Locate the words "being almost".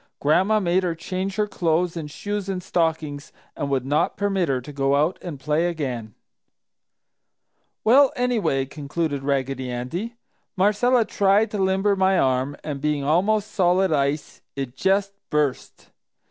12.81-13.51